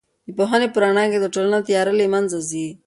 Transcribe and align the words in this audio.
د 0.27 0.29
پوهنې 0.37 0.67
په 0.71 0.77
رڼا 0.83 1.03
کې 1.11 1.19
د 1.21 1.25
ټولنې 1.33 1.59
تیاره 1.67 1.93
له 1.99 2.05
منځه 2.13 2.37
ځي. 2.49 2.67